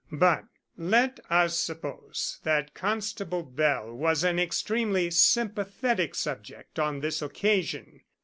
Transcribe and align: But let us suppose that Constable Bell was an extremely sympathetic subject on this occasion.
But 0.17 0.45
let 0.77 1.19
us 1.29 1.59
suppose 1.59 2.39
that 2.43 2.73
Constable 2.73 3.43
Bell 3.43 3.93
was 3.93 4.23
an 4.23 4.39
extremely 4.39 5.11
sympathetic 5.11 6.15
subject 6.15 6.79
on 6.79 7.01
this 7.01 7.21
occasion. 7.21 8.01